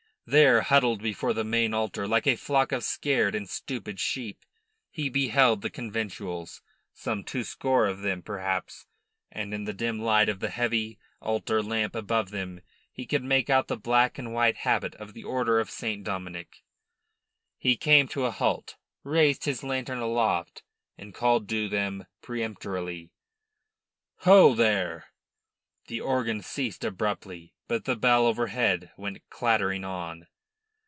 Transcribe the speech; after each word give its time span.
There, 0.27 0.61
huddled 0.61 1.01
before 1.03 1.33
the 1.33 1.43
main 1.43 1.73
altar 1.73 2.07
like 2.07 2.25
a 2.25 2.37
flock 2.37 2.71
of 2.71 2.85
scared 2.85 3.35
and 3.35 3.49
stupid 3.49 3.99
sheep, 3.99 4.45
he 4.89 5.09
beheld 5.09 5.61
the 5.61 5.69
conventuals 5.69 6.61
some 6.93 7.25
two 7.25 7.43
score 7.43 7.85
of 7.85 7.99
them 7.99 8.21
perhaps 8.21 8.85
and 9.29 9.53
in 9.53 9.65
the 9.65 9.73
dim 9.73 9.99
light 9.99 10.29
of 10.29 10.39
the 10.39 10.47
heavy 10.51 10.97
altar 11.21 11.61
lamp 11.61 11.95
above 11.97 12.29
them 12.29 12.61
he 12.93 13.05
could 13.05 13.25
make 13.25 13.49
out 13.49 13.67
the 13.67 13.75
black 13.75 14.17
and 14.17 14.33
white 14.33 14.57
habit 14.57 14.95
of 14.95 15.13
the 15.13 15.25
order 15.25 15.59
of 15.59 15.69
St. 15.71 16.01
Dominic. 16.01 16.63
He 17.57 17.75
came 17.75 18.07
to 18.09 18.23
a 18.23 18.31
halt, 18.31 18.77
raised 19.03 19.43
his 19.43 19.65
lantern 19.65 19.99
aloft, 19.99 20.63
and 20.97 21.13
called 21.13 21.49
to 21.49 21.67
them 21.67 22.05
peremptorily: 22.21 23.11
"Ho, 24.19 24.53
there!" 24.55 25.07
The 25.87 25.99
organ 25.99 26.41
ceased 26.41 26.85
abruptly, 26.85 27.53
but 27.67 27.85
the 27.85 27.95
bell 27.95 28.25
overhead 28.27 28.91
went 28.97 29.21
clattering 29.29 29.83
on. 29.85 30.27